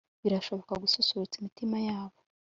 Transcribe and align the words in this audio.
birashobora 0.23 0.81
gususurutsa 0.83 1.35
imitima 1.39 1.77
yabo 1.87 2.17